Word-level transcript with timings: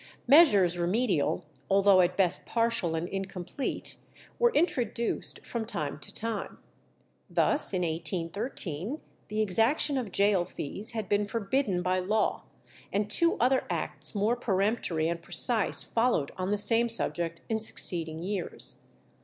Measures 0.25 0.79
remedial, 0.79 1.45
although 1.69 2.01
at 2.01 2.17
best 2.17 2.43
partial 2.47 2.95
and 2.95 3.07
incomplete, 3.07 3.97
were 4.39 4.51
introduced 4.53 5.45
from 5.45 5.63
time 5.63 5.99
to 5.99 6.11
time. 6.11 6.57
Thus 7.29 7.71
in 7.71 7.83
1813 7.83 8.99
the 9.27 9.43
exaction 9.43 9.99
of 9.99 10.11
gaol 10.11 10.45
fees 10.45 10.93
had 10.93 11.07
been 11.07 11.27
forbidden 11.27 11.83
by 11.83 11.99
law, 11.99 12.45
and 12.91 13.11
two 13.11 13.37
other 13.39 13.63
acts 13.69 14.15
more 14.15 14.35
peremptory 14.35 15.07
and 15.07 15.21
precise 15.21 15.83
followed 15.83 16.31
on 16.35 16.49
the 16.49 16.57
same 16.57 16.89
subject 16.89 17.41
in 17.47 17.59
succeeding 17.59 18.23
years. 18.23 18.77